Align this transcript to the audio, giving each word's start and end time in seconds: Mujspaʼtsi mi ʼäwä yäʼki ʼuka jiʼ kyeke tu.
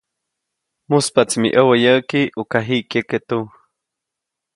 Mujspaʼtsi 0.89 1.37
mi 1.41 1.49
ʼäwä 1.53 1.73
yäʼki 1.83 2.19
ʼuka 2.35 2.59
jiʼ 2.67 2.83
kyeke 2.89 3.17
tu. 3.27 3.37